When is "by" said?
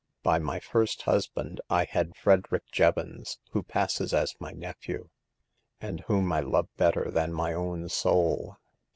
0.23-0.39